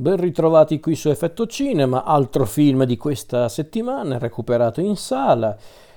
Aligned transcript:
Ben 0.00 0.16
ritrovati 0.16 0.78
qui 0.78 0.94
su 0.94 1.08
Effetto 1.08 1.48
Cinema, 1.48 2.04
altro 2.04 2.46
film 2.46 2.84
di 2.84 2.96
questa 2.96 3.48
settimana, 3.48 4.16
recuperato 4.16 4.80
in 4.80 4.94
sala. 4.94 5.56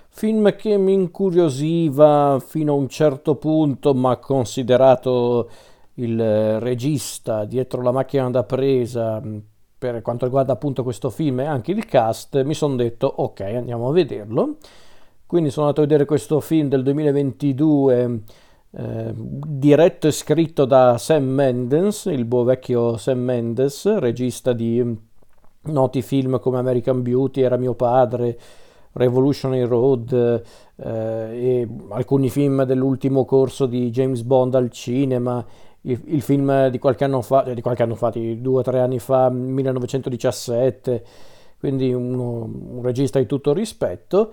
Film 0.09 0.55
che 0.55 0.75
mi 0.75 0.93
incuriosiva 0.93 2.41
fino 2.43 2.73
a 2.73 2.77
un 2.77 2.89
certo 2.89 3.35
punto, 3.35 3.93
ma 3.93 4.17
considerato 4.17 5.51
il 5.95 6.59
regista 6.59 7.45
dietro 7.45 7.83
la 7.83 7.91
macchina 7.91 8.27
da 8.31 8.43
presa 8.43 9.21
per 9.77 10.01
quanto 10.01 10.25
riguarda 10.25 10.53
appunto 10.53 10.81
questo 10.81 11.11
film 11.11 11.41
e 11.41 11.45
anche 11.45 11.71
il 11.71 11.85
cast, 11.85 12.41
mi 12.41 12.55
sono 12.55 12.73
detto 12.73 13.05
ok, 13.05 13.41
andiamo 13.41 13.87
a 13.87 13.91
vederlo. 13.91 14.55
Quindi 15.27 15.51
sono 15.51 15.67
andato 15.67 15.83
a 15.83 15.87
vedere 15.87 16.05
questo 16.05 16.39
film 16.39 16.69
del 16.69 16.81
2022 16.81 18.21
eh, 18.73 19.13
diretto 19.13 20.07
e 20.07 20.11
scritto 20.11 20.65
da 20.65 20.97
Sam 20.97 21.25
Mendes, 21.25 22.05
il 22.05 22.25
buon 22.25 22.45
vecchio 22.45 22.95
Sam 22.97 23.19
Mendes, 23.19 23.97
regista 23.97 24.53
di 24.53 24.81
mm, 24.81 24.93
noti 25.63 26.01
film 26.01 26.39
come 26.39 26.57
American 26.57 27.01
Beauty, 27.01 27.41
Era 27.41 27.57
mio 27.57 27.73
padre, 27.73 28.39
Revolutionary 28.93 29.63
Road 29.63 30.43
eh, 30.77 30.83
e 30.83 31.67
alcuni 31.89 32.29
film 32.29 32.63
dell'ultimo 32.63 33.25
corso 33.25 33.65
di 33.65 33.89
James 33.89 34.21
Bond 34.23 34.55
al 34.55 34.69
cinema, 34.71 35.45
il, 35.81 35.99
il 36.05 36.21
film 36.21 36.67
di 36.69 36.79
qualche 36.79 37.03
anno 37.03 37.21
fa, 37.21 37.43
eh, 37.43 37.53
di 37.53 37.61
qualche 37.61 37.83
anno 37.83 37.95
fa, 37.95 38.09
di 38.09 38.39
due 38.41 38.59
o 38.59 38.63
tre 38.63 38.79
anni 38.79 38.99
fa, 38.99 39.29
1917, 39.29 41.03
quindi 41.59 41.93
uno, 41.93 42.43
un 42.43 42.81
regista 42.81 43.19
di 43.19 43.25
tutto 43.25 43.53
rispetto 43.53 44.31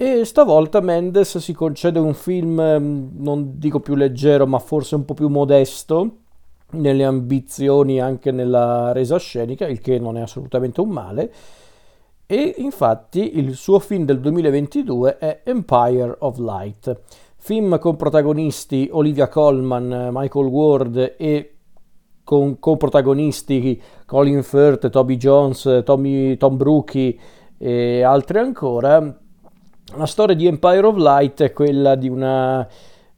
e 0.00 0.24
stavolta 0.24 0.78
Mendes 0.78 1.38
si 1.38 1.52
concede 1.52 1.98
un 1.98 2.14
film, 2.14 2.62
mm, 2.62 3.08
non 3.14 3.58
dico 3.58 3.80
più 3.80 3.96
leggero, 3.96 4.46
ma 4.46 4.60
forse 4.60 4.94
un 4.94 5.04
po' 5.04 5.14
più 5.14 5.26
modesto 5.26 6.18
nelle 6.74 7.02
ambizioni 7.02 8.00
anche 8.00 8.30
nella 8.30 8.92
resa 8.92 9.18
scenica, 9.18 9.66
il 9.66 9.80
che 9.80 9.98
non 9.98 10.16
è 10.16 10.20
assolutamente 10.20 10.80
un 10.80 10.90
male. 10.90 11.32
E 12.26 12.54
infatti 12.58 13.38
il 13.38 13.56
suo 13.56 13.80
film 13.80 14.04
del 14.04 14.20
2022 14.20 15.18
è 15.18 15.40
Empire 15.42 16.14
of 16.20 16.38
Light, 16.38 17.00
film 17.36 17.76
con 17.80 17.96
protagonisti 17.96 18.88
Olivia 18.92 19.26
Colman, 19.26 20.10
Michael 20.12 20.46
Ward 20.46 21.14
e 21.18 21.56
con, 22.22 22.60
con 22.60 22.76
protagonisti 22.76 23.82
Colin 24.06 24.44
Firth, 24.44 24.90
Toby 24.90 25.16
Jones, 25.16 25.82
Tommy, 25.84 26.36
Tom 26.36 26.56
Brookie 26.56 27.18
e 27.58 28.02
altri 28.02 28.38
ancora 28.38 29.26
la 29.96 30.06
storia 30.06 30.34
di 30.34 30.46
Empire 30.46 30.86
of 30.86 30.96
Light 30.96 31.42
è 31.42 31.52
quella 31.52 31.94
di 31.94 32.08
una, 32.08 32.66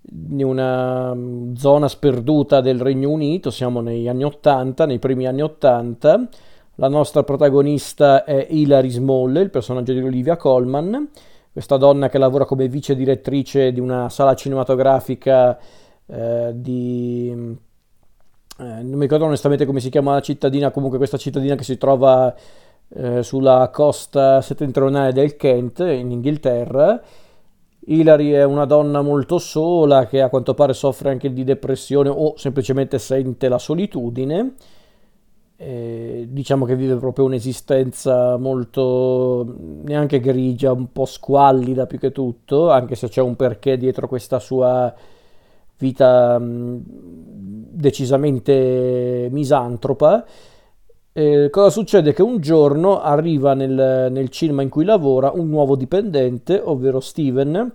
di 0.01 0.43
una 0.43 1.13
mm, 1.15 1.55
zona 1.55 1.89
sperduta 1.89 2.61
del 2.61 2.81
Regno 2.81 3.11
Unito, 3.11 3.51
siamo 3.51 3.81
negli 3.81 4.09
anni 4.09 4.25
80, 4.25 4.87
nei 4.87 4.99
primi 4.99 5.27
anni 5.27 5.43
80. 5.43 6.29
La 6.77 6.89
nostra 6.89 7.25
protagonista 7.25 8.25
è 8.25 8.47
Hilary 8.49 8.89
Small, 8.89 9.37
il 9.37 9.51
personaggio 9.51 9.93
di 9.93 10.01
Olivia 10.01 10.37
Colman, 10.37 11.11
questa 11.53 11.77
donna 11.77 12.09
che 12.09 12.19
lavora 12.19 12.47
come 12.47 12.69
vice 12.69 12.95
direttrice 12.95 13.73
di 13.73 13.81
una 13.81 14.09
sala 14.09 14.35
cinematografica 14.35 15.59
eh, 16.07 16.53
di... 16.55 17.29
Eh, 17.31 18.65
non 18.65 18.93
mi 18.93 19.01
ricordo 19.01 19.25
onestamente 19.25 19.67
come 19.67 19.81
si 19.81 19.91
chiama 19.91 20.15
la 20.15 20.21
cittadina, 20.21 20.71
comunque 20.71 20.99
questa 20.99 21.19
cittadina 21.19 21.55
che 21.55 21.65
si 21.65 21.77
trova 21.77 22.35
eh, 22.95 23.23
sulla 23.23 23.71
costa 23.73 24.41
settentrionale 24.41 25.13
del 25.13 25.37
Kent, 25.37 25.81
in 25.81 26.11
Inghilterra. 26.11 27.01
Hilary 27.83 28.31
è 28.31 28.45
una 28.45 28.67
donna 28.67 29.01
molto 29.01 29.39
sola 29.39 30.07
che 30.07 30.21
a 30.21 30.29
quanto 30.29 30.55
pare 30.55 30.75
soffre 30.75 31.11
anche 31.11 31.33
di 31.33 31.45
depressione 31.45 32.09
o 32.09 32.35
semplicemente 32.37 32.99
sente 32.99 33.49
la 33.49 33.59
solitudine. 33.59 34.55
Eh, 35.57 36.27
diciamo 36.31 36.65
che 36.65 36.75
vive 36.75 36.97
proprio 36.97 37.27
un'esistenza 37.27 38.39
molto 38.39 39.55
neanche 39.83 40.19
grigia, 40.21 40.73
un 40.73 40.91
po' 40.91 41.05
squallida 41.05 41.87
più 41.87 41.99
che 41.99 42.13
tutto, 42.13 42.71
anche 42.71 42.95
se 42.95 43.09
c'è 43.09 43.21
un 43.21 43.37
perché 43.37 43.77
dietro 43.77 44.09
questa 44.09 44.39
sua 44.39 44.95
vita 45.79 46.39
mh, 46.39 46.83
decisamente 47.73 49.29
misantropa. 49.31 50.25
Eh, 51.13 51.49
cosa 51.51 51.71
succede? 51.71 52.13
Che 52.13 52.23
un 52.23 52.41
giorno 52.41 53.01
arriva 53.01 53.55
nel, 53.55 54.09
nel, 54.13 54.29
cinema 54.29 54.63
in 54.63 54.69
cui 54.69 54.85
lavora 54.85 55.33
un 55.35 55.49
nuovo 55.49 55.75
dipendente, 55.75 56.61
ovvero 56.65 57.01
Steven, 57.01 57.73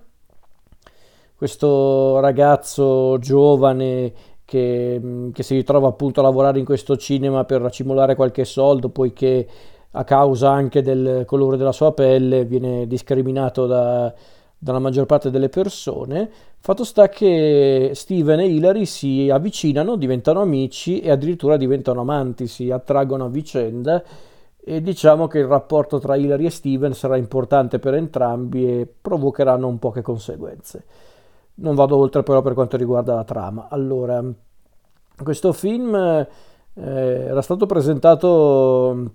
questo 1.35 2.19
ragazzo 2.19 3.18
giovane 3.19 4.13
che, 4.46 5.29
che, 5.34 5.44
si 5.44 5.56
ritrova 5.56 5.90
appunto 5.90 6.22
a 6.22 6.23
lavorare 6.23 6.59
in 6.59 6.66
questo 6.66 6.96
cinema 6.96 7.44
per 7.44 7.62
racimolare 7.62 8.16
qualche 8.16 8.46
soldo, 8.46 8.88
poiché 8.88 9.46
a 9.91 10.03
causa 10.06 10.52
anche 10.52 10.81
del 10.81 11.23
colore 11.25 11.57
della 11.57 11.73
sua 11.73 11.94
pelle 11.94 12.46
viene 12.46 12.88
discriminato 12.88 13.66
da, 13.66 14.13
dalla 14.57 14.79
maggior 14.79 15.06
parte 15.06 15.29
delle 15.29 15.50
persone. 15.50 16.29
Fatto 16.66 16.84
sta 16.84 17.09
che 17.09 17.92
Steven 17.94 18.40
e 18.40 18.48
Hilary 18.48 18.86
si 18.86 19.30
avvicinano, 19.30 19.96
diventano 19.98 20.42
amici 20.42 21.00
e 21.00 21.12
addirittura 21.12 21.58
diventano 21.58 22.02
amanti, 22.02 22.48
si 22.48 22.72
attraggono 22.72 23.26
a 23.26 23.30
vicenda 23.30 24.02
e 24.59 24.81
diciamo 24.81 25.28
che 25.28 25.38
il 25.38 25.46
rapporto 25.46 26.00
tra 26.00 26.16
Hilary 26.16 26.46
e 26.46 26.50
Steven 26.50 26.96
sarà 26.96 27.18
importante 27.18 27.78
per 27.78 27.94
entrambi 27.94 28.66
e 28.66 28.92
provocheranno 29.00 29.68
un 29.68 29.78
poche 29.78 30.02
conseguenze. 30.02 30.86
Non 31.58 31.76
vado 31.76 31.98
oltre 31.98 32.24
però 32.24 32.42
per 32.42 32.56
quanto 32.56 32.78
riguarda 32.78 33.14
la 33.14 33.26
trama. 33.26 33.68
Allora, 33.70 34.24
questo 35.22 35.53
film 35.53 35.94
eh, 35.94 36.28
era 36.74 37.44
stato 37.44 37.68
presentato 37.68 39.12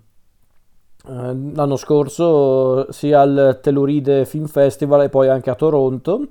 eh, 1.04 1.34
l'anno 1.52 1.74
scorso 1.74 2.92
sia 2.92 3.22
al 3.22 3.58
Telluride 3.60 4.24
Film 4.24 4.46
Festival 4.46 5.02
e 5.02 5.08
poi 5.08 5.26
anche 5.26 5.50
a 5.50 5.56
Toronto, 5.56 6.28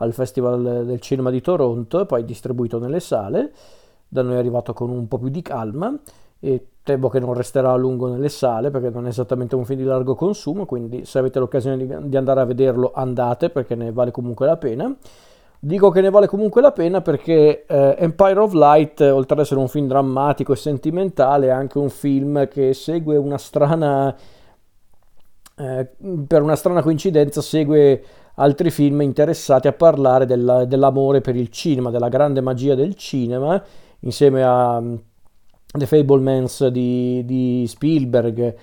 al 0.00 0.12
Festival 0.12 0.84
del 0.84 1.00
Cinema 1.00 1.30
di 1.30 1.40
Toronto, 1.40 2.04
poi 2.06 2.24
distribuito 2.24 2.78
nelle 2.78 3.00
sale. 3.00 3.52
Da 4.08 4.22
noi 4.22 4.34
è 4.34 4.38
arrivato 4.38 4.72
con 4.72 4.90
un 4.90 5.08
po' 5.08 5.18
più 5.18 5.28
di 5.28 5.42
calma 5.42 5.96
e 6.40 6.66
temo 6.82 7.08
che 7.08 7.20
non 7.20 7.34
resterà 7.34 7.72
a 7.72 7.76
lungo 7.76 8.08
nelle 8.08 8.30
sale 8.30 8.70
perché 8.70 8.90
non 8.90 9.04
è 9.06 9.10
esattamente 9.10 9.54
un 9.54 9.64
film 9.64 9.78
di 9.80 9.84
largo 9.84 10.14
consumo, 10.14 10.64
quindi 10.66 11.04
se 11.04 11.18
avete 11.18 11.38
l'occasione 11.38 11.76
di, 11.76 12.08
di 12.08 12.16
andare 12.16 12.40
a 12.40 12.44
vederlo 12.44 12.92
andate 12.94 13.50
perché 13.50 13.74
ne 13.74 13.92
vale 13.92 14.10
comunque 14.10 14.46
la 14.46 14.56
pena. 14.56 14.94
Dico 15.62 15.90
che 15.90 16.00
ne 16.00 16.08
vale 16.08 16.26
comunque 16.26 16.62
la 16.62 16.72
pena 16.72 17.02
perché 17.02 17.66
eh, 17.66 17.94
Empire 17.98 18.40
of 18.40 18.54
Light, 18.54 19.00
oltre 19.02 19.34
ad 19.34 19.40
essere 19.42 19.60
un 19.60 19.68
film 19.68 19.86
drammatico 19.86 20.54
e 20.54 20.56
sentimentale, 20.56 21.48
è 21.48 21.50
anche 21.50 21.76
un 21.76 21.90
film 21.90 22.48
che 22.48 22.72
segue 22.72 23.18
una 23.18 23.36
strana, 23.36 24.16
eh, 25.58 25.88
per 26.26 26.40
una 26.40 26.56
strana 26.56 26.80
coincidenza, 26.80 27.42
segue 27.42 28.02
altri 28.40 28.70
film 28.70 29.02
interessati 29.02 29.68
a 29.68 29.72
parlare 29.72 30.26
della, 30.26 30.64
dell'amore 30.64 31.20
per 31.20 31.36
il 31.36 31.50
cinema, 31.50 31.90
della 31.90 32.08
grande 32.08 32.40
magia 32.40 32.74
del 32.74 32.94
cinema, 32.94 33.62
insieme 34.00 34.42
a 34.42 34.80
mm, 34.80 34.94
The 35.72 35.86
Fablemans 35.86 36.66
di, 36.68 37.22
di 37.24 37.64
Spielberg, 37.68 38.54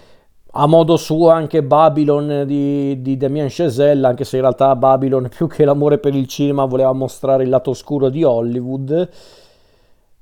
a 0.51 0.65
modo 0.65 0.97
suo 0.97 1.29
anche 1.29 1.63
Babylon 1.63 2.43
di, 2.47 3.01
di 3.01 3.17
Damien 3.17 3.47
Chazelle, 3.49 4.07
anche 4.07 4.23
se 4.23 4.37
in 4.37 4.41
realtà 4.41 4.75
Babylon 4.75 5.29
più 5.33 5.47
che 5.47 5.63
l'amore 5.63 5.99
per 5.99 6.15
il 6.15 6.27
cinema 6.27 6.65
voleva 6.65 6.91
mostrare 6.93 7.43
il 7.43 7.49
lato 7.49 7.69
oscuro 7.69 8.09
di 8.09 8.23
Hollywood. 8.23 9.09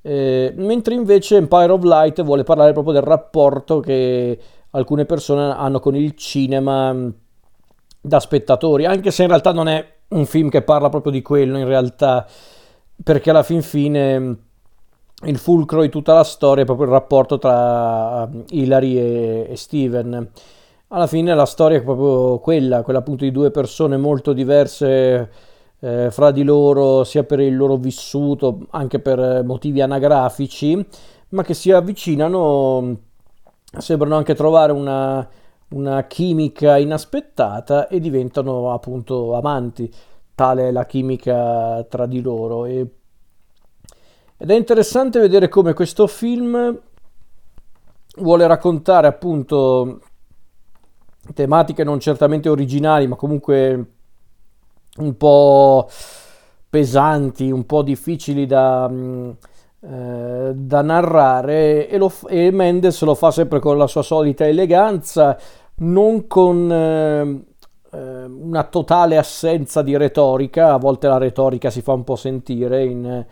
Eh, 0.02 0.54
mentre 0.58 0.94
invece 0.94 1.38
Empire 1.38 1.72
of 1.72 1.82
Light 1.84 2.22
vuole 2.22 2.44
parlare 2.44 2.74
proprio 2.74 2.94
del 2.94 3.02
rapporto 3.02 3.80
che 3.80 4.38
alcune 4.72 5.06
persone 5.06 5.52
hanno 5.52 5.80
con 5.80 5.96
il 5.96 6.14
cinema 6.16 6.94
mm, 6.94 7.10
da 8.06 8.20
spettatori, 8.20 8.86
anche 8.86 9.12
se 9.12 9.24
in 9.24 9.30
realtà 9.30 9.52
non 9.52 9.68
è 9.68 9.86
un 10.10 10.26
film 10.26 10.50
che 10.50 10.62
parla 10.62 10.90
proprio 10.90 11.12
di 11.12 11.22
quello 11.22 11.58
in 11.58 11.66
realtà, 11.66 12.26
perché 13.04 13.32
alla 13.32 13.44
fin 13.44 13.62
fine 13.62 14.20
mm, 14.20 14.34
il 15.26 15.38
fulcro 15.38 15.82
di 15.82 15.90
tutta 15.90 16.14
la 16.14 16.24
storia 16.24 16.64
è 16.64 16.66
proprio 16.66 16.88
il 16.88 16.94
rapporto 16.94 17.40
tra 17.40 18.24
um, 18.24 18.44
Hilary 18.50 18.98
e, 18.98 19.48
e 19.50 19.56
Steven. 19.56 20.30
Alla 20.90 21.08
fine 21.08 21.34
la 21.34 21.46
storia 21.46 21.80
è 21.80 21.84
proprio 21.84 22.38
quella, 22.40 22.84
quella 22.84 23.00
appunto 23.00 23.24
di 23.24 23.32
due 23.32 23.50
persone 23.50 23.98
molto 23.98 24.34
diverse 24.34 25.30
eh, 25.80 26.12
fra 26.12 26.32
di 26.32 26.44
loro, 26.44 27.04
sia 27.04 27.24
per 27.24 27.40
il 27.40 27.56
loro 27.56 27.76
vissuto, 27.76 28.68
anche 28.70 29.00
per 29.00 29.44
motivi 29.44 29.82
anagrafici, 29.82 30.86
ma 31.30 31.44
che 31.44 31.56
si 31.56 31.72
avvicinano, 31.72 32.98
sembrano 33.80 34.16
anche 34.16 34.36
trovare 34.36 34.72
una, 34.72 35.28
una 35.76 36.06
chimica 36.08 36.78
inaspettata 36.78 37.88
e 37.88 38.00
diventano 38.00 38.74
appunto 38.74 39.36
amanti. 39.36 39.92
Tale 40.36 40.68
è 40.68 40.72
la 40.72 40.86
chimica 40.86 41.84
tra 41.84 42.06
di 42.06 42.22
loro. 42.22 42.66
E 42.66 42.90
ed 44.38 44.52
è 44.52 44.56
interessante 44.56 45.20
vedere 45.20 45.48
come 45.48 45.74
questo 45.74 46.08
film 46.08 46.78
vuole 48.18 48.48
raccontare 48.48 49.08
appunto 49.08 50.02
tematiche 51.34 51.86
non 51.86 52.00
certamente 52.02 52.50
originali, 52.50 53.08
ma 53.08 53.16
comunque 53.16 53.92
un 54.98 55.16
po' 55.16 55.90
pesanti, 56.70 57.50
un 57.50 57.66
po' 57.66 57.82
difficili 57.82 58.46
da, 58.46 58.92
eh, 59.80 60.52
da 60.54 60.82
narrare 60.82 61.88
e, 61.88 61.98
lo, 61.98 62.12
e, 62.28 62.52
Mendes 62.52 63.02
lo 63.04 63.16
fa 63.16 63.32
sempre 63.32 63.60
con 63.60 63.78
la 63.78 63.88
sua 63.88 64.02
solita 64.02 64.46
eleganza, 64.46 65.38
non 65.78 66.28
con 66.28 66.72
eh, 66.72 67.44
una 68.26 68.64
totale 68.64 69.18
assenza 69.18 69.82
di 69.82 69.96
retorica, 69.98 70.74
a 70.74 70.78
volte 70.78 71.08
la 71.08 71.18
retorica 71.18 71.70
si 71.70 71.82
fa 71.82 71.94
un 71.94 72.04
po' 72.04 72.16
sentire 72.16 72.84
in, 72.84 73.26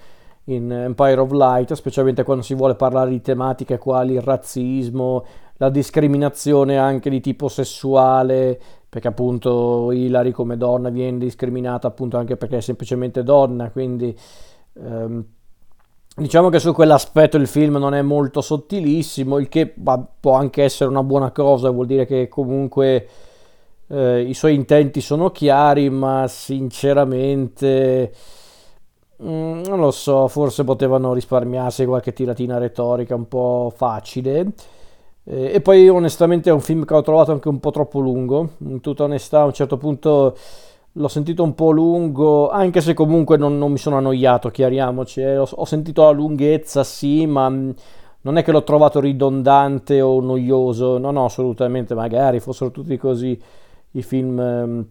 in 0.45 0.71
Empire 0.71 1.19
of 1.19 1.31
Light, 1.31 1.73
specialmente 1.73 2.23
quando 2.23 2.43
si 2.43 2.53
vuole 2.53 2.75
parlare 2.75 3.09
di 3.09 3.21
tematiche 3.21 3.77
quali 3.77 4.13
il 4.13 4.21
razzismo, 4.21 5.25
la 5.57 5.69
discriminazione 5.69 6.77
anche 6.77 7.09
di 7.09 7.19
tipo 7.19 7.47
sessuale, 7.47 8.59
perché 8.89 9.07
appunto 9.07 9.91
Hilary 9.91 10.31
come 10.31 10.57
donna 10.57 10.89
viene 10.89 11.17
discriminata 11.17 11.87
appunto 11.87 12.17
anche 12.17 12.37
perché 12.37 12.57
è 12.57 12.61
semplicemente 12.61 13.23
donna, 13.23 13.69
quindi 13.71 14.15
ehm, 14.75 15.25
diciamo 16.15 16.49
che 16.49 16.59
su 16.59 16.73
quell'aspetto 16.73 17.37
il 17.37 17.47
film 17.47 17.77
non 17.77 17.93
è 17.93 18.01
molto 18.01 18.41
sottilissimo, 18.41 19.39
il 19.39 19.49
che 19.49 19.67
può 19.67 20.33
anche 20.33 20.63
essere 20.63 20.89
una 20.89 21.03
buona 21.03 21.31
cosa, 21.31 21.69
vuol 21.69 21.87
dire 21.87 22.05
che 22.05 22.27
comunque 22.27 23.07
eh, 23.87 24.21
i 24.21 24.33
suoi 24.33 24.55
intenti 24.55 25.01
sono 25.01 25.31
chiari, 25.31 25.89
ma 25.89 26.27
sinceramente 26.27 28.13
mm, 29.23 29.63
non 29.63 29.79
lo 29.79 29.91
so, 29.91 30.27
forse 30.27 30.63
potevano 30.63 31.13
risparmiarsi 31.13 31.85
qualche 31.85 32.13
tiratina 32.13 32.57
retorica 32.57 33.15
un 33.15 33.27
po' 33.27 33.71
facile. 33.75 34.53
Eh, 35.25 35.53
e 35.53 35.61
poi 35.61 35.87
onestamente 35.89 36.49
è 36.49 36.53
un 36.53 36.61
film 36.61 36.85
che 36.85 36.93
ho 36.93 37.01
trovato 37.01 37.31
anche 37.31 37.47
un 37.47 37.59
po' 37.59 37.71
troppo 37.71 37.99
lungo, 37.99 38.49
in 38.59 38.81
tutta 38.81 39.03
onestà 39.03 39.41
a 39.41 39.45
un 39.45 39.53
certo 39.53 39.77
punto 39.77 40.37
l'ho 40.93 41.07
sentito 41.07 41.43
un 41.43 41.55
po' 41.55 41.71
lungo, 41.71 42.49
anche 42.49 42.81
se 42.81 42.93
comunque 42.93 43.37
non, 43.37 43.57
non 43.57 43.71
mi 43.71 43.77
sono 43.77 43.97
annoiato, 43.97 44.49
chiariamoci, 44.49 45.21
eh. 45.21 45.37
ho, 45.37 45.47
ho, 45.49 45.65
sentito 45.65 46.03
la 46.03 46.11
lunghezza 46.11 46.83
sì, 46.83 47.25
ma 47.25 47.49
mm, 47.49 47.69
non 48.21 48.37
è 48.37 48.43
che 48.43 48.51
l'ho 48.51 48.63
trovato 48.63 48.99
ridondante 48.99 50.01
o 50.01 50.21
noioso, 50.21 50.97
no 50.97 51.11
no 51.11 51.25
assolutamente, 51.25 51.95
magari 51.95 52.39
fossero 52.39 52.71
tutti 52.71 52.95
così 52.97 53.39
i 53.91 54.01
film, 54.03 54.39
ehm, 54.39 54.87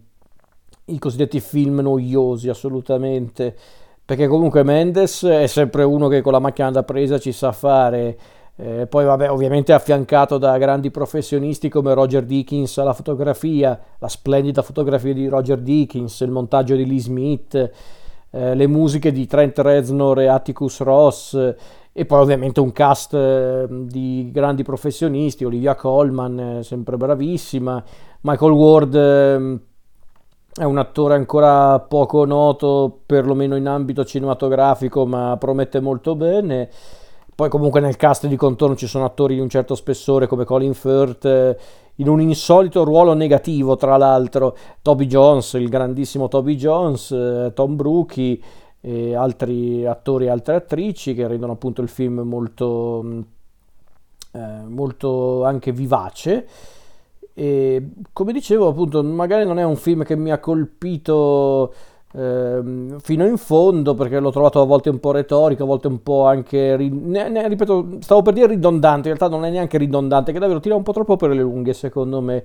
i 0.85 0.99
cosiddetti 0.99 1.39
film 1.39 1.79
noiosi 1.79 2.49
assolutamente, 2.49 3.55
perché 4.05 4.27
comunque 4.27 4.63
Mendes 4.63 5.23
è 5.23 5.47
sempre 5.47 5.83
uno 5.83 6.09
che 6.09 6.21
con 6.21 6.33
la 6.33 6.39
macchina 6.39 6.71
da 6.71 6.83
presa 6.83 7.17
ci 7.17 7.31
sa 7.31 7.53
fare 7.53 8.17
eh, 8.55 8.85
poi 8.87 9.05
vabbè, 9.05 9.31
ovviamente 9.31 9.73
affiancato 9.73 10.37
da 10.37 10.57
grandi 10.57 10.91
professionisti 10.91 11.69
come 11.69 11.93
Roger 11.93 12.23
Dickens 12.23 12.77
alla 12.77 12.93
fotografia, 12.93 13.79
la 13.97 14.07
splendida 14.07 14.61
fotografia 14.61 15.13
di 15.13 15.27
Roger 15.27 15.59
Dickens, 15.59 16.19
il 16.19 16.31
montaggio 16.31 16.75
di 16.75 16.85
Lee 16.85 16.99
Smith, 16.99 17.71
eh, 18.29 18.55
le 18.55 18.67
musiche 18.67 19.11
di 19.11 19.25
Trent 19.25 19.57
Reznor 19.57 20.19
e 20.19 20.27
Atticus 20.27 20.81
Ross 20.81 21.55
e 21.95 22.05
poi 22.05 22.19
ovviamente 22.19 22.59
un 22.59 22.71
cast 22.71 23.13
eh, 23.13 23.67
di 23.69 24.29
grandi 24.31 24.63
professionisti, 24.63 25.45
Olivia 25.45 25.75
Colman, 25.75 26.39
eh, 26.39 26.63
sempre 26.63 26.97
bravissima, 26.97 27.83
Michael 28.21 28.51
Ward 28.51 28.95
ehm, 28.95 29.59
è 30.55 30.63
un 30.63 30.77
attore 30.77 31.15
ancora 31.15 31.79
poco 31.79 32.25
noto, 32.25 33.01
perlomeno 33.05 33.55
in 33.55 33.67
ambito 33.67 34.05
cinematografico, 34.05 35.05
ma 35.05 35.35
promette 35.39 35.79
molto 35.79 36.15
bene. 36.15 36.69
Poi 37.35 37.49
comunque 37.49 37.79
nel 37.79 37.95
cast 37.95 38.27
di 38.27 38.35
contorno 38.35 38.75
ci 38.75 38.87
sono 38.87 39.05
attori 39.05 39.35
di 39.35 39.41
un 39.41 39.49
certo 39.49 39.73
spessore 39.75 40.27
come 40.27 40.45
Colin 40.45 40.73
Firth, 40.73 41.25
eh, 41.25 41.57
in 41.95 42.07
un 42.07 42.21
insolito 42.21 42.83
ruolo 42.83 43.13
negativo 43.13 43.75
tra 43.75 43.97
l'altro, 43.97 44.55
Toby 44.81 45.05
Jones, 45.07 45.53
il 45.53 45.69
grandissimo 45.69 46.27
Toby 46.27 46.55
Jones, 46.55 47.11
eh, 47.11 47.51
Tom 47.53 47.75
Brookie 47.75 48.39
e 48.81 49.15
altri 49.15 49.85
attori 49.85 50.25
e 50.25 50.29
altre 50.29 50.55
attrici 50.55 51.13
che 51.13 51.27
rendono 51.27 51.53
appunto 51.53 51.81
il 51.81 51.87
film 51.87 52.19
molto, 52.19 53.01
mm, 53.03 53.21
eh, 54.33 54.63
molto 54.67 55.43
anche 55.43 55.71
vivace. 55.71 56.47
E 57.33 57.89
come 58.11 58.31
dicevo 58.31 58.67
appunto 58.67 59.03
magari 59.03 59.45
non 59.45 59.57
è 59.57 59.63
un 59.63 59.75
film 59.75 60.03
che 60.03 60.15
mi 60.15 60.31
ha 60.31 60.39
colpito 60.39 61.73
Ehm, 62.15 62.99
fino 62.99 63.25
in 63.25 63.37
fondo 63.37 63.95
perché 63.95 64.19
l'ho 64.19 64.29
trovato 64.29 64.61
a 64.61 64.65
volte 64.65 64.89
un 64.89 64.99
po' 64.99 65.11
retorico, 65.11 65.63
a 65.63 65.65
volte 65.65 65.87
un 65.87 66.03
po' 66.03 66.25
anche, 66.25 66.77
ne, 66.77 67.29
ne, 67.29 67.47
ripeto, 67.47 67.97
stavo 68.01 68.21
per 68.21 68.33
dire 68.33 68.47
ridondante, 68.47 69.09
in 69.09 69.15
realtà 69.15 69.35
non 69.35 69.45
è 69.45 69.49
neanche 69.49 69.79
ridondante, 69.79 70.31
che 70.31 70.39
davvero 70.39 70.59
tira 70.59 70.75
un 70.75 70.83
po' 70.83 70.93
troppo 70.93 71.15
per 71.15 71.29
le 71.31 71.41
lunghe 71.41 71.73
secondo 71.73 72.21
me. 72.21 72.43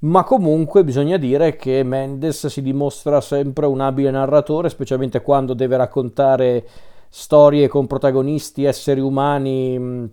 Ma 0.00 0.24
comunque 0.24 0.82
bisogna 0.82 1.16
dire 1.16 1.56
che 1.56 1.82
Mendes 1.84 2.46
si 2.46 2.62
dimostra 2.62 3.20
sempre 3.20 3.66
un 3.66 3.80
abile 3.80 4.10
narratore, 4.10 4.68
specialmente 4.68 5.20
quando 5.22 5.54
deve 5.54 5.76
raccontare 5.76 6.66
storie 7.08 7.68
con 7.68 7.86
protagonisti, 7.86 8.64
esseri 8.64 9.00
umani, 9.00 10.10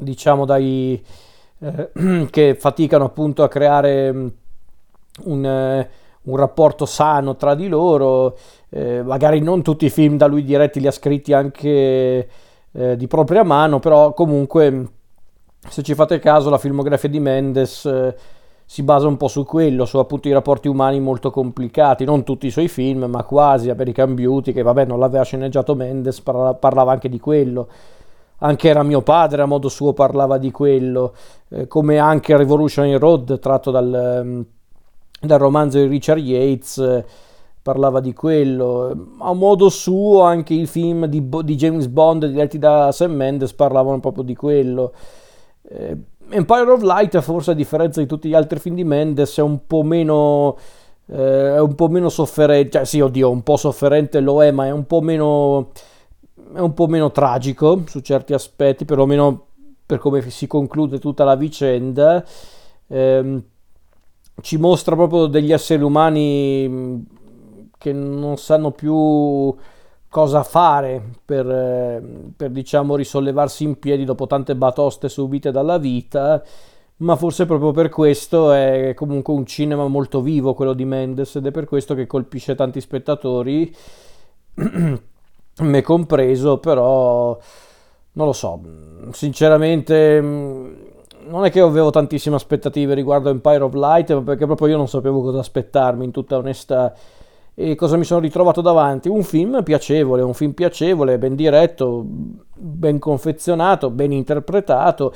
diciamo 0.00 0.44
dai, 0.44 1.02
eh, 1.60 2.26
che 2.30 2.54
faticano 2.54 3.04
appunto 3.04 3.42
a 3.42 3.48
creare 3.48 4.32
un... 5.24 5.86
Un 6.26 6.36
rapporto 6.36 6.86
sano 6.86 7.36
tra 7.36 7.54
di 7.54 7.68
loro, 7.68 8.36
eh, 8.70 9.02
magari 9.02 9.40
non 9.40 9.62
tutti 9.62 9.86
i 9.86 9.90
film 9.90 10.16
da 10.16 10.26
lui 10.26 10.42
diretti 10.42 10.80
li 10.80 10.86
ha 10.86 10.92
scritti 10.92 11.32
anche 11.32 12.28
eh, 12.72 12.96
di 12.96 13.06
propria 13.06 13.44
mano, 13.44 13.78
però 13.78 14.12
comunque 14.12 14.88
se 15.68 15.82
ci 15.82 15.94
fate 15.94 16.18
caso 16.18 16.50
la 16.50 16.58
filmografia 16.58 17.08
di 17.08 17.20
Mendes 17.20 17.84
eh, 17.84 18.14
si 18.64 18.82
basa 18.82 19.06
un 19.06 19.16
po' 19.16 19.28
su 19.28 19.44
quello, 19.44 19.84
su 19.84 19.98
appunto 19.98 20.26
i 20.26 20.32
rapporti 20.32 20.66
umani 20.66 20.98
molto 20.98 21.30
complicati, 21.30 22.04
non 22.04 22.24
tutti 22.24 22.46
i 22.46 22.50
suoi 22.50 22.66
film, 22.66 23.04
ma 23.04 23.22
quasi, 23.22 23.70
American 23.70 24.14
Beauty, 24.14 24.52
che 24.52 24.62
vabbè 24.62 24.84
non 24.84 24.98
l'aveva 24.98 25.22
sceneggiato 25.22 25.76
Mendes, 25.76 26.20
parla, 26.20 26.54
parlava 26.54 26.90
anche 26.90 27.08
di 27.08 27.20
quello. 27.20 27.68
Anche 28.38 28.68
era 28.68 28.82
mio 28.82 29.00
padre, 29.00 29.42
a 29.42 29.46
modo 29.46 29.68
suo 29.68 29.92
parlava 29.92 30.36
di 30.36 30.50
quello, 30.50 31.14
eh, 31.50 31.68
come 31.68 31.98
anche 31.98 32.36
Revolutionary 32.36 32.98
Road, 32.98 33.38
tratto 33.38 33.70
dal, 33.70 34.44
dal 35.20 35.38
romanzo 35.38 35.78
di 35.78 35.86
Richard 35.86 36.20
Yates 36.20 36.78
eh, 36.78 37.04
parlava 37.62 38.00
di 38.00 38.12
quello. 38.12 39.14
A 39.18 39.32
modo 39.32 39.68
suo 39.68 40.22
anche 40.22 40.54
i 40.54 40.66
film 40.66 41.06
di, 41.06 41.28
di 41.42 41.56
James 41.56 41.86
Bond 41.88 42.26
diretti 42.26 42.58
da 42.58 42.92
Sam 42.92 43.12
Mendes 43.12 43.52
parlavano 43.52 44.00
proprio 44.00 44.24
di 44.24 44.34
quello. 44.34 44.92
Eh, 45.68 45.96
Empire 46.28 46.70
of 46.70 46.82
Light 46.82 47.18
forse 47.20 47.52
a 47.52 47.54
differenza 47.54 48.00
di 48.00 48.06
tutti 48.06 48.28
gli 48.28 48.34
altri 48.34 48.58
film 48.58 48.74
di 48.74 48.84
Mendes 48.84 49.36
è 49.38 49.42
un 49.42 49.66
po' 49.66 49.82
meno... 49.82 50.56
Eh, 51.08 51.54
è 51.54 51.60
un 51.60 51.74
po' 51.76 51.86
meno 51.86 52.08
sofferente, 52.08 52.70
cioè 52.70 52.84
sì, 52.84 53.00
oddio, 53.00 53.30
un 53.30 53.42
po' 53.42 53.56
sofferente 53.56 54.18
lo 54.18 54.42
è, 54.42 54.50
ma 54.50 54.66
è 54.66 54.72
un 54.72 54.86
po' 54.86 55.00
meno, 55.00 55.70
è 56.52 56.58
un 56.58 56.74
po' 56.74 56.88
meno 56.88 57.12
tragico 57.12 57.84
su 57.86 58.00
certi 58.00 58.32
aspetti, 58.32 58.84
perlomeno 58.84 59.46
per 59.86 59.98
come 59.98 60.28
si 60.30 60.48
conclude 60.48 60.98
tutta 60.98 61.22
la 61.22 61.36
vicenda. 61.36 62.24
Eh, 62.88 63.42
ci 64.42 64.56
mostra 64.58 64.94
proprio 64.94 65.26
degli 65.26 65.52
esseri 65.52 65.82
umani 65.82 66.68
mm, 66.68 66.98
che 67.78 67.92
non 67.92 68.36
sanno 68.36 68.70
più 68.70 69.54
cosa 70.08 70.42
fare 70.42 71.02
per, 71.24 71.50
eh, 71.50 72.02
per 72.36 72.50
diciamo 72.50 72.96
risollevarsi 72.96 73.64
in 73.64 73.78
piedi 73.78 74.04
dopo 74.04 74.26
tante 74.26 74.54
batoste 74.54 75.08
subite 75.08 75.50
dalla 75.50 75.78
vita 75.78 76.42
ma 76.98 77.16
forse 77.16 77.44
proprio 77.44 77.72
per 77.72 77.90
questo 77.90 78.52
è 78.52 78.94
comunque 78.94 79.34
un 79.34 79.44
cinema 79.44 79.86
molto 79.86 80.22
vivo 80.22 80.54
quello 80.54 80.72
di 80.72 80.84
Mendes 80.84 81.36
ed 81.36 81.46
è 81.46 81.50
per 81.50 81.66
questo 81.66 81.94
che 81.94 82.06
colpisce 82.06 82.54
tanti 82.54 82.80
spettatori 82.80 83.74
me 85.58 85.82
compreso 85.82 86.58
però 86.58 87.38
non 88.12 88.26
lo 88.26 88.32
so 88.32 88.60
sinceramente 89.12 90.20
mm, 90.22 90.74
non 91.28 91.44
è 91.44 91.50
che 91.50 91.60
avevo 91.60 91.90
tantissime 91.90 92.36
aspettative 92.36 92.94
riguardo 92.94 93.28
Empire 93.28 93.62
of 93.62 93.74
Light, 93.74 94.12
ma 94.12 94.22
perché 94.22 94.46
proprio 94.46 94.68
io 94.68 94.76
non 94.76 94.88
sapevo 94.88 95.22
cosa 95.22 95.38
aspettarmi, 95.38 96.04
in 96.04 96.10
tutta 96.10 96.36
onestà. 96.36 96.94
E 97.54 97.74
cosa 97.74 97.96
mi 97.96 98.04
sono 98.04 98.20
ritrovato 98.20 98.60
davanti? 98.60 99.08
Un 99.08 99.22
film 99.22 99.62
piacevole, 99.62 100.22
un 100.22 100.34
film 100.34 100.52
piacevole, 100.52 101.18
ben 101.18 101.34
diretto, 101.34 102.04
ben 102.04 102.98
confezionato, 102.98 103.90
ben 103.90 104.12
interpretato, 104.12 105.12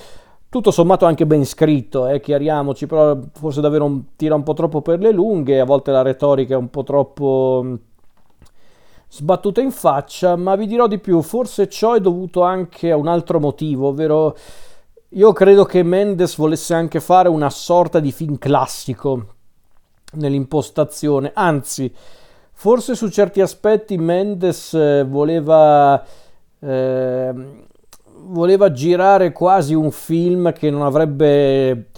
tutto 0.48 0.70
sommato 0.70 1.04
anche 1.06 1.26
ben 1.26 1.44
scritto, 1.44 2.08
eh, 2.08 2.18
chiariamoci, 2.18 2.86
però 2.86 3.16
forse 3.34 3.60
davvero 3.60 3.84
un, 3.84 4.02
tira 4.16 4.34
un 4.34 4.42
po' 4.42 4.54
troppo 4.54 4.80
per 4.80 5.00
le 5.00 5.12
lunghe, 5.12 5.60
a 5.60 5.64
volte 5.64 5.92
la 5.92 6.02
retorica 6.02 6.54
è 6.54 6.56
un 6.56 6.70
po' 6.70 6.82
troppo 6.82 7.60
mm, 7.62 7.74
sbattuta 9.10 9.60
in 9.60 9.70
faccia, 9.70 10.34
ma 10.36 10.56
vi 10.56 10.66
dirò 10.66 10.86
di 10.86 10.98
più, 10.98 11.20
forse 11.20 11.68
ciò 11.68 11.92
è 11.94 12.00
dovuto 12.00 12.42
anche 12.42 12.90
a 12.90 12.96
un 12.96 13.06
altro 13.06 13.38
motivo, 13.38 13.88
ovvero 13.88 14.34
io 15.14 15.32
credo 15.32 15.64
che 15.64 15.82
Mendes 15.82 16.36
volesse 16.36 16.72
anche 16.72 17.00
fare 17.00 17.28
una 17.28 17.50
sorta 17.50 17.98
di 17.98 18.12
film 18.12 18.38
classico 18.38 19.26
nell'impostazione, 20.12 21.32
anzi, 21.34 21.92
forse 22.52 22.94
su 22.94 23.08
certi 23.08 23.40
aspetti 23.40 23.98
Mendes 23.98 24.72
eh, 24.74 25.04
voleva, 25.04 26.04
eh, 26.60 27.34
voleva 28.26 28.70
girare 28.70 29.32
quasi 29.32 29.74
un 29.74 29.90
film 29.90 30.52
che 30.52 30.70
non 30.70 30.82
avrebbe 30.82 31.88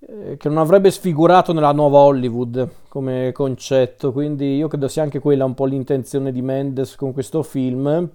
eh, 0.00 0.36
che 0.36 0.48
non 0.48 0.58
avrebbe 0.58 0.90
sfigurato 0.90 1.52
nella 1.52 1.72
nuova 1.72 1.98
Hollywood 1.98 2.68
come 2.88 3.32
concetto, 3.32 4.12
quindi 4.12 4.56
io 4.56 4.68
credo 4.68 4.88
sia 4.88 5.02
anche 5.02 5.18
quella 5.18 5.44
un 5.46 5.54
po' 5.54 5.64
l'intenzione 5.64 6.30
di 6.30 6.42
Mendes 6.42 6.94
con 6.96 7.12
questo 7.12 7.42
film 7.42 8.08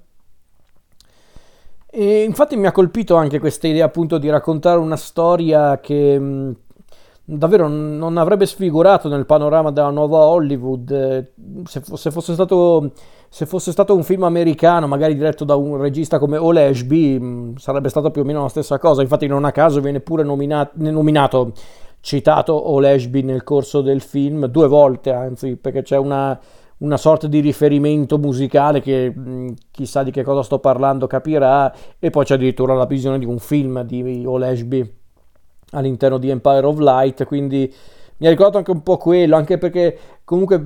E 1.97 2.23
infatti 2.23 2.57
mi 2.57 2.67
ha 2.67 2.73
colpito 2.73 3.15
anche 3.15 3.39
questa 3.39 3.67
idea 3.67 3.85
appunto 3.85 4.17
di 4.17 4.29
raccontare 4.29 4.77
una 4.79 4.97
storia 4.97 5.79
che 5.79 6.19
mh, 6.19 6.55
davvero 7.23 7.69
non 7.69 8.17
avrebbe 8.17 8.45
sfigurato 8.45 9.07
nel 9.07 9.25
panorama 9.25 9.71
della 9.71 9.91
nuova 9.91 10.25
Hollywood 10.25 10.91
eh, 10.91 11.31
se, 11.63 11.81
se, 11.93 12.11
fosse 12.11 12.33
stato, 12.33 12.91
se, 13.29 13.45
fosse 13.45 13.71
stato, 13.71 13.95
un 13.95 14.03
film 14.03 14.23
americano, 14.23 14.87
magari 14.87 15.15
diretto 15.15 15.45
da 15.45 15.55
un 15.55 15.77
regista 15.77 16.19
come 16.19 16.35
Ole 16.35 16.65
Ashby, 16.65 17.53
sarebbe 17.55 17.87
stato 17.87 18.11
più 18.11 18.23
o 18.23 18.25
meno 18.25 18.41
la 18.41 18.49
stessa 18.49 18.77
cosa. 18.77 19.01
Infatti, 19.01 19.27
non 19.27 19.45
a 19.45 19.53
caso 19.53 19.79
viene 19.79 20.01
pure 20.01 20.23
nominato, 20.23 20.71
nominato 20.75 21.53
citato 22.01 22.71
Ole 22.71 22.91
Ashby 22.91 23.21
nel 23.21 23.45
corso 23.45 23.79
del 23.79 24.01
film 24.01 24.47
due 24.47 24.67
volte, 24.67 25.13
anzi, 25.13 25.55
perché 25.55 25.81
c'è 25.81 25.97
una, 25.97 26.37
una 26.77 26.97
sorta 26.97 27.27
di 27.27 27.39
riferimento 27.39 28.17
musicale 28.17 28.81
che 28.81 29.09
mh, 29.09 29.53
chissà 29.71 30.03
di 30.03 30.11
che 30.11 30.23
cosa 30.23 30.43
sto 30.43 30.59
parlando 30.59 31.07
capirà, 31.07 31.73
e 31.99 32.09
poi 32.09 32.25
c'è 32.25 32.35
addirittura 32.35 32.73
la 32.73 32.85
visione 32.85 33.19
di 33.19 33.25
un 33.25 33.39
film 33.39 33.83
di 33.83 34.23
Ole 34.25 34.49
Ashby 34.49 34.93
all'interno 35.71 36.17
di 36.17 36.29
Empire 36.29 36.65
of 36.65 36.77
Light, 36.79 37.23
quindi 37.25 37.73
mi 38.17 38.27
ha 38.27 38.29
ricordato 38.29 38.57
anche 38.57 38.71
un 38.71 38.83
po' 38.83 38.97
quello, 38.97 39.35
anche 39.35 39.57
perché 39.57 39.97
comunque 40.23 40.63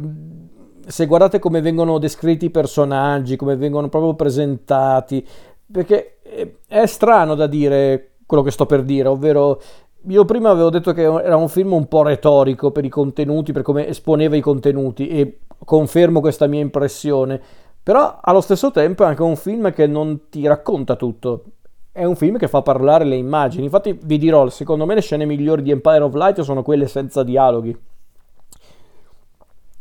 se 0.85 1.05
guardate 1.05 1.39
come 1.39 1.61
vengono 1.61 1.99
descritti 1.99 2.45
i 2.45 2.51
personaggi, 2.51 3.35
come 3.35 3.55
vengono 3.55 3.89
proprio 3.89 4.15
presentati, 4.15 5.25
perché 5.71 6.19
è 6.67 6.85
strano 6.85 7.35
da 7.35 7.47
dire 7.47 8.11
quello 8.25 8.43
che 8.43 8.51
sto 8.51 8.65
per 8.65 8.83
dire, 8.83 9.07
ovvero 9.07 9.61
io 10.07 10.25
prima 10.25 10.49
avevo 10.49 10.69
detto 10.69 10.93
che 10.93 11.03
era 11.03 11.35
un 11.35 11.49
film 11.49 11.73
un 11.73 11.87
po' 11.87 12.03
retorico 12.03 12.71
per 12.71 12.85
i 12.85 12.89
contenuti, 12.89 13.51
per 13.51 13.61
come 13.61 13.87
esponeva 13.87 14.35
i 14.35 14.41
contenuti 14.41 15.07
e 15.07 15.39
confermo 15.65 16.19
questa 16.21 16.47
mia 16.47 16.61
impressione, 16.61 17.41
però 17.83 18.19
allo 18.21 18.41
stesso 18.41 18.71
tempo 18.71 19.03
è 19.03 19.07
anche 19.07 19.23
un 19.23 19.35
film 19.35 19.73
che 19.73 19.87
non 19.87 20.29
ti 20.29 20.45
racconta 20.47 20.95
tutto, 20.95 21.43
è 21.91 22.05
un 22.05 22.15
film 22.15 22.37
che 22.37 22.47
fa 22.47 22.61
parlare 22.61 23.03
le 23.03 23.15
immagini. 23.15 23.63
Infatti, 23.63 23.97
vi 24.03 24.17
dirò, 24.17 24.47
secondo 24.49 24.85
me 24.85 24.95
le 24.95 25.01
scene 25.01 25.25
migliori 25.25 25.61
di 25.61 25.71
Empire 25.71 26.01
of 26.01 26.13
Light 26.13 26.39
sono 26.41 26.63
quelle 26.63 26.87
senza 26.87 27.23
dialoghi. 27.23 27.77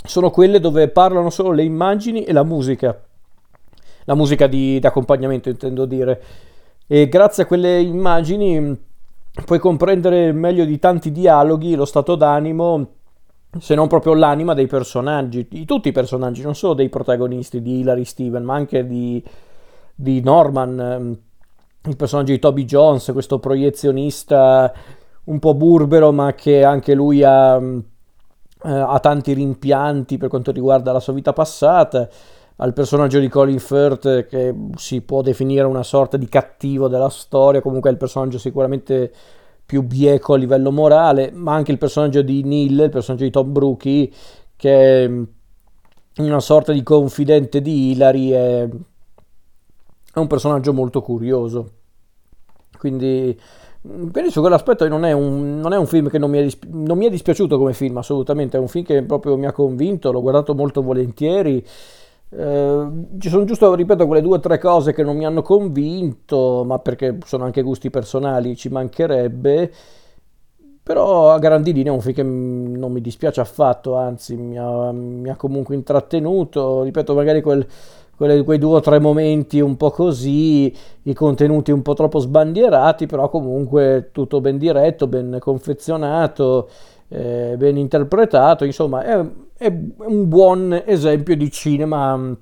Sono 0.04 0.30
quelle 0.30 0.58
dove 0.58 0.88
parlano 0.88 1.30
solo 1.30 1.52
le 1.52 1.62
immagini 1.62 2.24
e 2.24 2.32
la 2.32 2.42
musica. 2.42 2.98
La 4.04 4.14
musica 4.14 4.46
di, 4.46 4.80
accompagnamento, 4.82 5.48
intendo 5.48 5.84
dire. 5.84 6.22
E 6.86 7.08
grazie 7.08 7.42
a 7.42 7.46
quelle 7.46 7.78
immagini 7.80 8.58
mm, 8.58 8.72
puoi 9.44 9.58
comprendere 9.58 10.32
meglio 10.32 10.64
di 10.64 10.78
tanti 10.78 11.12
dialoghi 11.12 11.74
lo 11.74 11.84
stato 11.84 12.14
d'animo, 12.14 12.86
se 13.58 13.74
non 13.74 13.88
proprio 13.88 14.14
l'anima 14.14 14.54
dei 14.54 14.66
personaggi, 14.66 15.46
di 15.48 15.64
tutti 15.64 15.88
i 15.88 15.92
personaggi, 15.92 16.42
non 16.42 16.54
solo 16.54 16.74
dei 16.74 16.88
protagonisti, 16.88 17.62
di 17.62 17.80
Hilary 17.80 18.04
Steven, 18.04 18.42
ma 18.42 18.54
anche 18.54 18.86
di, 18.86 19.22
di 19.94 20.20
Norman 20.20 20.98
mm, 21.00 21.12
il 21.88 21.96
personaggio 21.96 22.32
di 22.32 22.38
Toby 22.38 22.64
Jones, 22.64 23.10
questo 23.12 23.38
proiezionista 23.38 24.72
un 25.24 25.38
po' 25.38 25.54
burbero, 25.54 26.12
ma 26.12 26.34
che 26.34 26.64
anche 26.64 26.94
lui 26.94 27.22
ha, 27.22 27.56
eh, 27.56 28.70
ha 28.70 28.98
tanti 29.00 29.32
rimpianti 29.32 30.16
per 30.18 30.28
quanto 30.28 30.50
riguarda 30.50 30.92
la 30.92 31.00
sua 31.00 31.12
vita 31.12 31.32
passata, 31.32 32.08
al 32.60 32.72
personaggio 32.72 33.18
di 33.20 33.28
Colin 33.28 33.58
Firth 33.58 34.26
che 34.26 34.54
si 34.76 35.00
può 35.02 35.22
definire 35.22 35.64
una 35.64 35.82
sorta 35.82 36.16
di 36.16 36.28
cattivo 36.28 36.88
della 36.88 37.08
storia, 37.08 37.60
comunque 37.60 37.90
è 37.90 37.92
il 37.92 37.98
personaggio 37.98 38.38
sicuramente 38.38 39.12
più 39.64 39.82
bieco 39.82 40.34
a 40.34 40.36
livello 40.36 40.72
morale, 40.72 41.30
ma 41.32 41.54
anche 41.54 41.72
il 41.72 41.78
personaggio 41.78 42.22
di 42.22 42.42
Neil, 42.42 42.80
il 42.80 42.90
personaggio 42.90 43.24
di 43.24 43.30
Tom 43.30 43.52
Brookie, 43.52 44.10
che 44.56 45.04
è 45.04 45.10
una 46.22 46.40
sorta 46.40 46.72
di 46.72 46.82
confidente 46.82 47.60
di 47.60 47.90
Hilary, 47.90 48.30
è, 48.30 48.68
un 50.14 50.26
personaggio 50.26 50.72
molto 50.72 51.00
curioso. 51.00 51.70
Quindi 52.76 53.38
quindi 53.80 54.30
su 54.30 54.40
quell'aspetto 54.40 54.86
non 54.88 55.04
è, 55.04 55.12
un, 55.12 55.60
non 55.60 55.72
è 55.72 55.76
un 55.76 55.86
film 55.86 56.08
che 56.08 56.18
non 56.18 56.30
mi, 56.30 56.38
è 56.38 56.42
dispi- 56.42 56.68
non 56.70 56.98
mi, 56.98 57.06
è 57.06 57.10
dispiaciuto 57.10 57.56
come 57.56 57.72
film 57.72 57.96
assolutamente, 57.98 58.56
è 58.56 58.60
un 58.60 58.68
film 58.68 58.84
che 58.84 59.02
proprio 59.02 59.36
mi 59.36 59.46
ha 59.46 59.52
convinto, 59.52 60.10
l'ho 60.10 60.20
guardato 60.20 60.54
molto 60.54 60.82
volentieri. 60.82 61.64
Eh, 62.30 62.88
ci 63.18 63.28
sono 63.30 63.44
giusto, 63.44 63.74
ripeto, 63.74 64.06
quelle 64.06 64.20
due 64.22 64.36
o 64.36 64.40
tre 64.40 64.58
cose 64.58 64.92
che 64.92 65.02
non 65.02 65.16
mi 65.16 65.24
hanno 65.24 65.42
convinto, 65.42 66.62
ma 66.64 66.78
perché 66.78 67.18
sono 67.24 67.44
anche 67.44 67.62
gusti 67.62 67.90
personali, 67.90 68.56
ci 68.56 68.68
mancherebbe. 68.68 69.72
Però 70.82 71.30
a 71.32 71.38
grandi 71.38 71.72
linee 71.74 71.92
è 71.92 71.94
un 71.94 72.00
film 72.00 72.14
che 72.14 72.22
non 72.22 72.90
mi 72.92 73.02
dispiace 73.02 73.40
affatto, 73.42 73.94
anzi 73.96 74.36
mi 74.36 74.56
ha, 74.58 74.90
mi 74.90 75.28
ha 75.28 75.36
comunque 75.36 75.74
intrattenuto. 75.74 76.82
Ripeto, 76.82 77.14
magari 77.14 77.42
quel 77.42 77.66
quelle, 78.16 78.42
quei 78.42 78.58
due 78.58 78.76
o 78.76 78.80
tre 78.80 78.98
momenti 78.98 79.60
un 79.60 79.76
po' 79.76 79.90
così, 79.90 80.74
i 81.02 81.14
contenuti 81.14 81.70
un 81.70 81.82
po' 81.82 81.94
troppo 81.94 82.18
sbandierati, 82.18 83.06
però 83.06 83.28
comunque 83.28 84.08
tutto 84.12 84.40
ben 84.40 84.58
diretto, 84.58 85.06
ben 85.06 85.36
confezionato, 85.40 86.68
eh, 87.08 87.54
ben 87.56 87.76
interpretato, 87.76 88.64
insomma 88.64 89.02
è, 89.02 89.24
è, 89.56 89.66
un 89.98 90.28
buon 90.28 90.82
esempio 90.84 91.36
di 91.36 91.50
cinema 91.50 92.16
mm, 92.16 92.32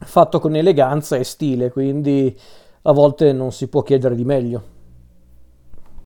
fatto 0.00 0.40
con 0.40 0.54
eleganza 0.56 1.16
e 1.16 1.24
stile, 1.24 1.70
quindi 1.70 2.36
a 2.82 2.92
volte 2.92 3.32
non 3.32 3.52
si 3.52 3.68
può 3.68 3.82
chiedere 3.82 4.14
di 4.14 4.24
meglio. 4.24 4.76